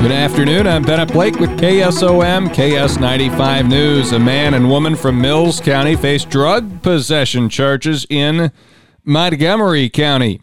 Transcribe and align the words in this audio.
Good 0.00 0.12
afternoon. 0.12 0.66
I'm 0.66 0.82
Bennett 0.82 1.12
Blake 1.12 1.38
with 1.38 1.50
KSOM 1.60 2.48
KS95 2.48 3.68
News. 3.68 4.12
A 4.12 4.18
man 4.18 4.54
and 4.54 4.70
woman 4.70 4.96
from 4.96 5.20
Mills 5.20 5.60
County 5.60 5.94
face 5.94 6.24
drug 6.24 6.82
possession 6.82 7.50
charges 7.50 8.06
in 8.08 8.50
Montgomery 9.04 9.90
County. 9.90 10.40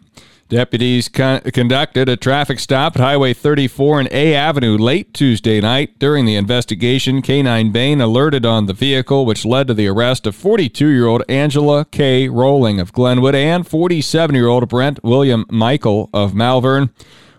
Deputies 0.48 1.10
con- 1.10 1.42
conducted 1.42 2.08
a 2.08 2.16
traffic 2.16 2.60
stop 2.60 2.96
at 2.96 3.02
Highway 3.02 3.34
34 3.34 4.02
and 4.02 4.10
A 4.12 4.36
Avenue 4.36 4.78
late 4.78 5.12
Tuesday 5.16 5.60
night. 5.60 5.98
During 5.98 6.26
the 6.26 6.36
investigation, 6.36 7.24
K9 7.24 7.74
Bain 7.74 8.00
alerted 8.00 8.46
on 8.46 8.68
the 8.68 8.74
vehicle, 8.74 9.26
which 9.26 9.44
led 9.44 9.66
to 9.68 9.74
the 9.74 9.88
arrest 9.88 10.28
of 10.28 10.36
42 10.36 10.88
year 10.88 11.08
old 11.08 11.24
Angela 11.28 11.84
K. 11.86 12.30
Rolling 12.30 12.80
of 12.80 12.94
Glenwood 12.94 13.34
and 13.34 13.68
47 13.68 14.36
year 14.36 14.48
old 14.48 14.70
Brent 14.70 15.04
William 15.04 15.48
Michael 15.50 16.12
of 16.14 16.36
Malvern. 16.36 16.92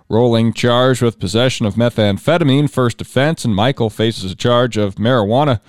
Rolling 0.09 0.53
charged 0.53 1.03
with 1.03 1.21
possession 1.21 1.67
of 1.67 1.75
methamphetamine, 1.75 2.71
first 2.71 3.01
offense, 3.01 3.45
and 3.45 3.55
Michael 3.55 3.91
faces 3.91 4.33
a 4.33 4.37
charge 4.37 4.77
of 4.77 4.95
marijuana 4.95 5.61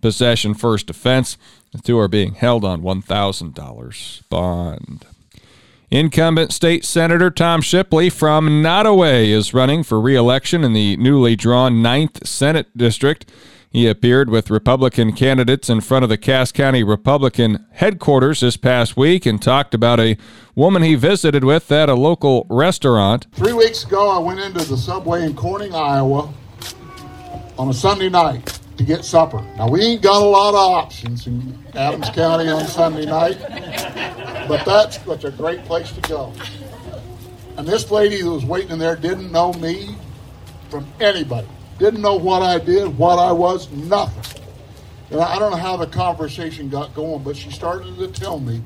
possession, 0.00 0.54
first 0.54 0.88
offense. 0.88 1.36
The 1.72 1.78
two 1.78 1.98
are 1.98 2.08
being 2.08 2.34
held 2.34 2.64
on 2.64 2.82
$1,000 2.82 4.28
bond. 4.28 5.06
Incumbent 5.90 6.52
State 6.52 6.84
Senator 6.84 7.30
Tom 7.30 7.62
Shipley 7.62 8.10
from 8.10 8.62
Nodaway 8.62 9.28
is 9.28 9.54
running 9.54 9.82
for 9.82 10.00
re 10.00 10.14
election 10.14 10.62
in 10.62 10.74
the 10.74 10.96
newly 10.98 11.34
drawn 11.34 11.82
9th 11.82 12.26
Senate 12.26 12.66
District. 12.76 13.28
He 13.70 13.86
appeared 13.86 14.30
with 14.30 14.50
Republican 14.50 15.12
candidates 15.12 15.68
in 15.68 15.82
front 15.82 16.02
of 16.02 16.08
the 16.08 16.16
Cass 16.16 16.52
County 16.52 16.82
Republican 16.82 17.66
headquarters 17.72 18.40
this 18.40 18.56
past 18.56 18.96
week 18.96 19.26
and 19.26 19.40
talked 19.40 19.74
about 19.74 20.00
a 20.00 20.16
woman 20.54 20.82
he 20.82 20.94
visited 20.94 21.44
with 21.44 21.70
at 21.70 21.90
a 21.90 21.94
local 21.94 22.46
restaurant. 22.48 23.26
Three 23.32 23.52
weeks 23.52 23.84
ago, 23.84 24.08
I 24.08 24.18
went 24.18 24.40
into 24.40 24.64
the 24.64 24.76
subway 24.76 25.24
in 25.24 25.34
Corning, 25.34 25.74
Iowa 25.74 26.32
on 27.58 27.68
a 27.68 27.74
Sunday 27.74 28.08
night 28.08 28.58
to 28.78 28.84
get 28.84 29.04
supper. 29.04 29.42
Now, 29.58 29.68
we 29.68 29.82
ain't 29.82 30.02
got 30.02 30.22
a 30.22 30.24
lot 30.24 30.50
of 30.50 30.84
options 30.84 31.26
in 31.26 31.58
Adams 31.74 32.08
County 32.10 32.48
on 32.48 32.66
Sunday 32.66 33.04
night, 33.04 33.38
but 34.48 34.64
that's 34.64 35.04
such 35.04 35.24
a 35.24 35.30
great 35.30 35.62
place 35.64 35.92
to 35.92 36.00
go. 36.02 36.32
And 37.58 37.66
this 37.66 37.90
lady 37.90 38.20
who 38.20 38.32
was 38.32 38.46
waiting 38.46 38.70
in 38.70 38.78
there 38.78 38.96
didn't 38.96 39.30
know 39.30 39.52
me 39.54 39.96
from 40.70 40.86
anybody. 41.00 41.48
Didn't 41.78 42.02
know 42.02 42.16
what 42.16 42.42
I 42.42 42.58
did, 42.58 42.98
what 42.98 43.18
I 43.18 43.32
was, 43.32 43.70
nothing. 43.70 44.42
And 45.10 45.20
I 45.20 45.38
don't 45.38 45.52
know 45.52 45.56
how 45.56 45.76
the 45.76 45.86
conversation 45.86 46.68
got 46.68 46.94
going, 46.94 47.22
but 47.22 47.36
she 47.36 47.50
started 47.50 47.96
to 47.98 48.08
tell 48.08 48.40
me 48.40 48.60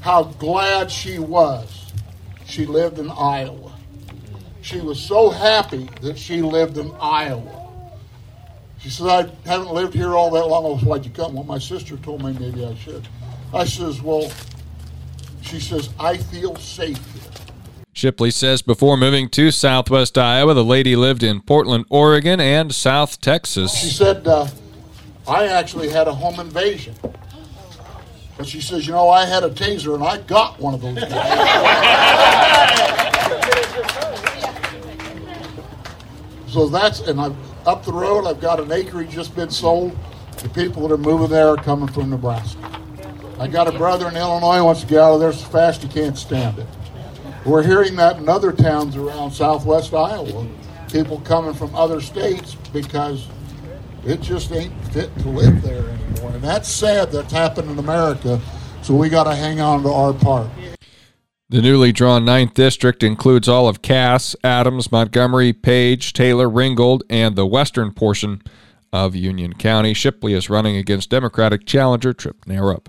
how 0.00 0.24
glad 0.24 0.90
she 0.90 1.18
was 1.18 1.82
she 2.52 2.66
lived 2.66 2.98
in 2.98 3.10
Iowa. 3.10 3.72
She 4.60 4.80
was 4.80 5.00
so 5.00 5.30
happy 5.30 5.88
that 6.02 6.18
she 6.18 6.42
lived 6.42 6.76
in 6.76 6.92
Iowa. 7.00 7.70
She 8.78 8.90
said, 8.90 9.06
I 9.06 9.48
haven't 9.48 9.72
lived 9.72 9.94
here 9.94 10.14
all 10.14 10.30
that 10.32 10.46
long. 10.46 10.66
I 10.66 10.68
was, 10.68 10.84
why'd 10.84 11.04
you 11.04 11.10
come? 11.10 11.34
Well, 11.34 11.44
my 11.44 11.58
sister 11.58 11.96
told 11.96 12.22
me 12.22 12.32
maybe 12.34 12.64
I 12.64 12.74
should. 12.74 13.08
I 13.54 13.64
says, 13.64 14.02
well, 14.02 14.30
she 15.40 15.60
says, 15.60 15.88
I 15.98 16.16
feel 16.16 16.56
safe 16.56 16.98
here. 17.12 17.31
Shipley 18.02 18.32
says 18.32 18.62
before 18.62 18.96
moving 18.96 19.28
to 19.28 19.52
southwest 19.52 20.18
Iowa, 20.18 20.54
the 20.54 20.64
lady 20.64 20.96
lived 20.96 21.22
in 21.22 21.40
Portland, 21.40 21.84
Oregon, 21.88 22.40
and 22.40 22.74
South 22.74 23.20
Texas. 23.20 23.78
She 23.78 23.90
said, 23.90 24.26
uh, 24.26 24.48
I 25.28 25.46
actually 25.46 25.88
had 25.88 26.08
a 26.08 26.12
home 26.12 26.40
invasion. 26.40 26.96
But 28.36 28.48
she 28.48 28.60
says, 28.60 28.88
you 28.88 28.92
know, 28.92 29.08
I 29.08 29.24
had 29.24 29.44
a 29.44 29.50
taser 29.50 29.94
and 29.94 30.02
I 30.02 30.18
got 30.18 30.58
one 30.58 30.74
of 30.74 30.80
those 30.80 30.98
guys. 30.98 31.10
so 36.48 36.66
that's, 36.66 36.98
and 37.02 37.20
I'm 37.20 37.36
up 37.66 37.84
the 37.84 37.92
road, 37.92 38.26
I've 38.26 38.40
got 38.40 38.58
an 38.58 38.72
acreage 38.72 39.10
just 39.10 39.36
been 39.36 39.50
sold. 39.50 39.96
The 40.38 40.48
people 40.48 40.88
that 40.88 40.94
are 40.94 40.98
moving 40.98 41.28
there 41.28 41.50
are 41.50 41.56
coming 41.56 41.86
from 41.86 42.10
Nebraska. 42.10 42.58
I 43.38 43.46
got 43.46 43.72
a 43.72 43.78
brother 43.78 44.08
in 44.08 44.16
Illinois 44.16 44.64
wants 44.64 44.80
to 44.80 44.88
get 44.88 44.98
out 44.98 45.14
of 45.14 45.20
there 45.20 45.32
so 45.32 45.46
fast 45.46 45.84
he 45.84 45.88
can't 45.88 46.18
stand 46.18 46.58
it. 46.58 46.66
We're 47.44 47.64
hearing 47.64 47.96
that 47.96 48.18
in 48.18 48.28
other 48.28 48.52
towns 48.52 48.96
around 48.96 49.32
southwest 49.32 49.92
Iowa. 49.92 50.46
People 50.92 51.20
coming 51.20 51.54
from 51.54 51.74
other 51.74 52.00
states 52.00 52.54
because 52.72 53.26
it 54.04 54.20
just 54.20 54.52
ain't 54.52 54.72
fit 54.88 55.16
to 55.18 55.28
live 55.28 55.60
there 55.62 55.88
anymore. 55.88 56.32
And 56.32 56.42
that's 56.42 56.68
sad 56.68 57.10
that's 57.10 57.32
happened 57.32 57.70
in 57.70 57.78
America. 57.78 58.40
So 58.82 58.94
we 58.94 59.08
got 59.08 59.24
to 59.24 59.34
hang 59.34 59.60
on 59.60 59.82
to 59.82 59.90
our 59.90 60.12
part. 60.12 60.48
The 61.48 61.60
newly 61.60 61.92
drawn 61.92 62.24
9th 62.24 62.54
District 62.54 63.02
includes 63.02 63.48
all 63.48 63.68
of 63.68 63.82
Cass, 63.82 64.34
Adams, 64.42 64.90
Montgomery, 64.90 65.52
Page, 65.52 66.12
Taylor, 66.12 66.48
Ringgold, 66.48 67.02
and 67.10 67.36
the 67.36 67.46
western 67.46 67.92
portion 67.92 68.40
of 68.92 69.14
Union 69.14 69.54
County. 69.54 69.94
Shipley 69.94 70.32
is 70.32 70.48
running 70.48 70.76
against 70.76 71.10
Democratic 71.10 71.66
challenger 71.66 72.12
Tripp 72.12 72.44
Narup. 72.46 72.86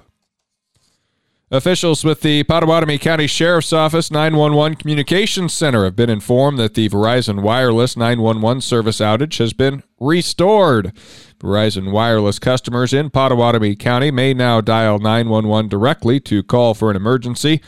Officials 1.53 2.03
with 2.03 2.21
the 2.21 2.43
Pottawattamie 2.45 2.99
County 2.99 3.27
Sheriff's 3.27 3.71
Office 3.71 4.09
911 4.09 4.75
Communications 4.75 5.53
Center 5.53 5.83
have 5.83 5.95
been 5.95 6.09
informed 6.09 6.57
that 6.57 6.73
the 6.73 6.89
Verizon 6.89 7.43
Wireless 7.43 7.95
911 7.95 8.59
service 8.59 8.97
outage 8.97 9.37
has 9.37 9.53
been 9.53 9.83
restored. 9.99 10.93
Verizon 11.37 11.91
Wireless 11.91 12.39
customers 12.39 12.91
in 12.91 13.11
Pottawattamie 13.11 13.77
County 13.77 14.09
may 14.09 14.33
now 14.33 14.61
dial 14.61 14.97
911 14.97 15.69
directly 15.69 16.19
to 16.21 16.41
call 16.41 16.73
for 16.73 16.89
an 16.89 16.95
emergency. 16.95 17.61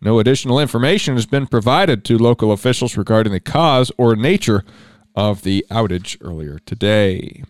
No 0.00 0.18
additional 0.18 0.58
information 0.58 1.14
has 1.14 1.26
been 1.26 1.46
provided 1.46 2.04
to 2.06 2.18
local 2.18 2.50
officials 2.50 2.96
regarding 2.96 3.32
the 3.32 3.38
cause 3.38 3.92
or 3.96 4.16
nature 4.16 4.64
of 5.14 5.42
the 5.42 5.64
outage 5.70 6.16
earlier 6.20 6.58
today. 6.66 7.44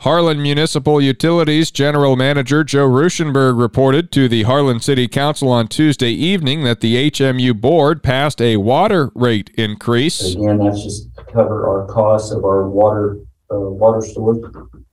Harlan 0.00 0.42
Municipal 0.42 1.00
Utilities 1.00 1.70
General 1.70 2.16
Manager 2.16 2.64
Joe 2.64 2.88
Ruschenberg 2.88 3.58
reported 3.58 4.10
to 4.12 4.28
the 4.28 4.42
Harlan 4.42 4.80
City 4.80 5.08
Council 5.08 5.48
on 5.50 5.68
Tuesday 5.68 6.10
evening 6.10 6.64
that 6.64 6.80
the 6.80 7.10
HMU 7.10 7.58
board 7.58 8.02
passed 8.02 8.40
a 8.40 8.56
water 8.56 9.10
rate 9.14 9.50
increase. 9.54 10.34
Again, 10.34 10.58
that's 10.58 10.82
just 10.82 11.14
to 11.16 11.24
cover 11.24 11.66
our 11.66 11.86
costs 11.86 12.32
of 12.32 12.44
our 12.44 12.68
water 12.68 13.18
uh, 13.50 13.58
water 13.58 14.00
storage 14.00 14.42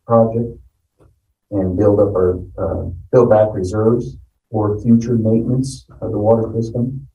project 0.06 0.58
and 1.52 1.78
build 1.78 2.00
up 2.00 2.14
our 2.16 2.40
uh, 2.58 2.90
build 3.12 3.30
back 3.30 3.50
reserves 3.54 4.18
for 4.52 4.80
future 4.82 5.16
maintenance 5.16 5.86
of 6.02 6.12
the 6.12 6.18
water 6.18 6.52
system. 6.54 7.08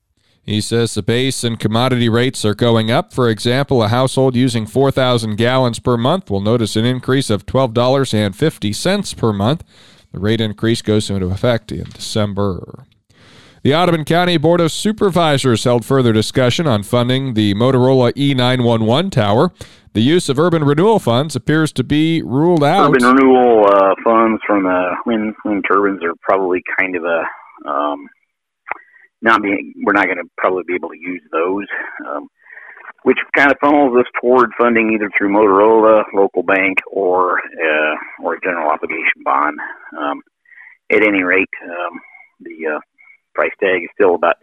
He 0.46 0.60
says 0.60 0.94
the 0.94 1.02
base 1.02 1.42
and 1.42 1.58
commodity 1.58 2.08
rates 2.08 2.44
are 2.44 2.54
going 2.54 2.88
up. 2.88 3.12
For 3.12 3.28
example, 3.28 3.82
a 3.82 3.88
household 3.88 4.36
using 4.36 4.64
4,000 4.64 5.34
gallons 5.34 5.80
per 5.80 5.96
month 5.96 6.30
will 6.30 6.40
notice 6.40 6.76
an 6.76 6.84
increase 6.84 7.30
of 7.30 7.46
$12.50 7.46 9.16
per 9.16 9.32
month. 9.32 9.64
The 10.12 10.20
rate 10.20 10.40
increase 10.40 10.82
goes 10.82 11.10
into 11.10 11.26
effect 11.26 11.72
in 11.72 11.90
December. 11.90 12.86
The 13.64 13.74
Audubon 13.74 14.04
County 14.04 14.36
Board 14.36 14.60
of 14.60 14.70
Supervisors 14.70 15.64
held 15.64 15.84
further 15.84 16.12
discussion 16.12 16.68
on 16.68 16.84
funding 16.84 17.34
the 17.34 17.52
Motorola 17.54 18.12
E911 18.12 19.10
tower. 19.10 19.52
The 19.94 20.00
use 20.00 20.28
of 20.28 20.38
urban 20.38 20.62
renewal 20.62 21.00
funds 21.00 21.34
appears 21.34 21.72
to 21.72 21.82
be 21.82 22.22
ruled 22.22 22.62
out. 22.62 22.94
Urban 22.94 23.16
renewal 23.16 23.66
uh, 23.66 23.96
funds 24.04 24.40
from 24.46 24.62
the 24.62 24.94
wind, 25.06 25.34
wind 25.44 25.64
turbines 25.66 26.04
are 26.04 26.14
probably 26.22 26.62
kind 26.78 26.94
of 26.94 27.02
a 27.02 27.68
um, 27.68 28.06
not 29.22 29.42
being, 29.42 29.74
we're 29.84 29.92
not 29.92 30.06
going 30.06 30.18
to 30.18 30.30
probably 30.36 30.62
be 30.66 30.74
able 30.74 30.90
to 30.90 30.98
use 30.98 31.22
those, 31.32 31.66
um, 32.08 32.28
which 33.02 33.18
kind 33.34 33.50
of 33.50 33.56
funnels 33.60 33.96
us 33.98 34.06
toward 34.20 34.50
funding 34.58 34.92
either 34.94 35.10
through 35.16 35.32
Motorola, 35.32 36.02
local 36.14 36.42
bank, 36.42 36.78
or 36.90 37.38
uh, 37.38 37.94
or 38.22 38.34
a 38.34 38.40
general 38.40 38.70
obligation 38.70 39.22
bond. 39.24 39.58
Um, 39.96 40.22
at 40.90 41.02
any 41.02 41.22
rate, 41.22 41.48
um, 41.64 42.00
the 42.40 42.76
uh, 42.76 42.80
price 43.34 43.52
tag 43.60 43.82
is 43.82 43.88
still 43.94 44.14
about 44.14 44.36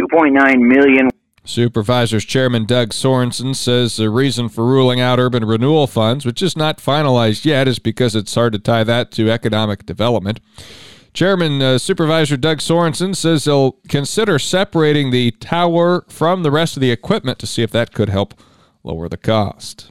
2.9 0.00 0.60
million. 0.60 1.10
Supervisors 1.44 2.24
Chairman 2.24 2.66
Doug 2.66 2.90
Sorensen 2.90 3.54
says 3.54 3.96
the 3.96 4.10
reason 4.10 4.48
for 4.48 4.66
ruling 4.66 5.00
out 5.00 5.20
urban 5.20 5.44
renewal 5.44 5.86
funds, 5.86 6.26
which 6.26 6.42
is 6.42 6.56
not 6.56 6.78
finalized 6.78 7.44
yet, 7.44 7.68
is 7.68 7.78
because 7.78 8.16
it's 8.16 8.34
hard 8.34 8.52
to 8.52 8.58
tie 8.58 8.82
that 8.84 9.12
to 9.12 9.30
economic 9.30 9.86
development. 9.86 10.40
Chairman 11.16 11.62
uh, 11.62 11.78
Supervisor 11.78 12.36
Doug 12.36 12.58
Sorensen 12.58 13.16
says 13.16 13.44
they'll 13.44 13.78
consider 13.88 14.38
separating 14.38 15.10
the 15.10 15.30
tower 15.30 16.04
from 16.10 16.42
the 16.42 16.50
rest 16.50 16.76
of 16.76 16.82
the 16.82 16.90
equipment 16.90 17.38
to 17.38 17.46
see 17.46 17.62
if 17.62 17.70
that 17.70 17.94
could 17.94 18.10
help 18.10 18.34
lower 18.84 19.08
the 19.08 19.16
cost. 19.16 19.90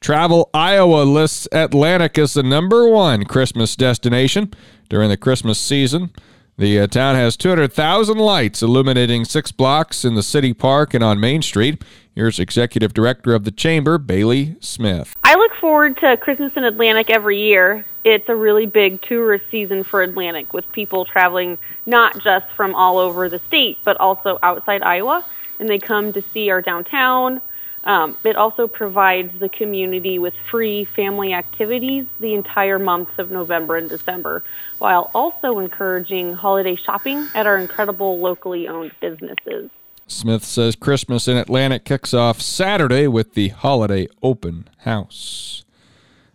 Travel 0.00 0.50
Iowa 0.52 1.04
lists 1.04 1.46
Atlantic 1.52 2.18
as 2.18 2.34
the 2.34 2.42
number 2.42 2.88
one 2.88 3.26
Christmas 3.26 3.76
destination 3.76 4.52
during 4.88 5.08
the 5.08 5.16
Christmas 5.16 5.56
season. 5.56 6.10
The 6.58 6.80
uh, 6.80 6.86
town 6.88 7.14
has 7.14 7.36
200,000 7.36 8.18
lights 8.18 8.60
illuminating 8.60 9.24
six 9.26 9.52
blocks 9.52 10.04
in 10.04 10.16
the 10.16 10.22
city 10.22 10.52
park 10.52 10.94
and 10.94 11.04
on 11.04 11.20
Main 11.20 11.42
Street. 11.42 11.84
Here's 12.12 12.40
Executive 12.40 12.92
Director 12.92 13.34
of 13.34 13.44
the 13.44 13.52
Chamber, 13.52 13.98
Bailey 13.98 14.56
Smith. 14.58 15.14
I 15.22 15.36
look 15.36 15.52
forward 15.60 15.96
to 15.98 16.16
Christmas 16.16 16.54
in 16.56 16.64
Atlantic 16.64 17.08
every 17.08 17.40
year. 17.40 17.84
It's 18.04 18.28
a 18.28 18.34
really 18.36 18.66
big 18.66 19.02
tourist 19.02 19.44
season 19.50 19.84
for 19.84 20.02
Atlantic 20.02 20.52
with 20.52 20.70
people 20.72 21.04
traveling 21.04 21.58
not 21.86 22.18
just 22.20 22.46
from 22.52 22.74
all 22.74 22.98
over 22.98 23.28
the 23.28 23.40
state, 23.48 23.78
but 23.84 23.96
also 23.98 24.38
outside 24.42 24.82
Iowa. 24.82 25.24
And 25.58 25.68
they 25.68 25.78
come 25.78 26.12
to 26.14 26.22
see 26.32 26.50
our 26.50 26.62
downtown, 26.62 27.40
Um, 27.84 28.16
it 28.24 28.36
also 28.36 28.66
provides 28.68 29.38
the 29.38 29.48
community 29.48 30.18
with 30.18 30.34
free 30.50 30.84
family 30.84 31.32
activities 31.32 32.06
the 32.18 32.34
entire 32.34 32.78
months 32.78 33.12
of 33.18 33.30
November 33.30 33.76
and 33.76 33.88
December, 33.88 34.42
while 34.78 35.10
also 35.14 35.58
encouraging 35.58 36.34
holiday 36.34 36.76
shopping 36.76 37.26
at 37.34 37.46
our 37.46 37.58
incredible 37.58 38.18
locally 38.18 38.68
owned 38.68 38.92
businesses. 39.00 39.70
Smith 40.06 40.44
says 40.44 40.76
Christmas 40.76 41.28
in 41.28 41.36
Atlantic 41.36 41.84
kicks 41.84 42.12
off 42.12 42.40
Saturday 42.40 43.06
with 43.06 43.34
the 43.34 43.48
holiday 43.48 44.08
open 44.22 44.68
house. 44.80 45.64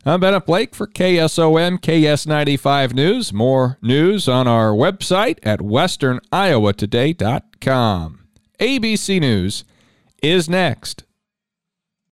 I'm 0.07 0.19
Bennett 0.19 0.45
Blake 0.45 0.75
for 0.75 0.85
KSOM 0.85 1.79
KS95 1.79 2.93
News. 2.93 3.33
More 3.33 3.79
news 3.81 4.27
on 4.27 4.47
our 4.47 4.69
website 4.69 5.39
at 5.41 5.61
westerniowatoday.com. 5.61 8.19
ABC 8.59 9.19
News 9.19 9.63
is 10.21 10.47
next. 10.47 11.04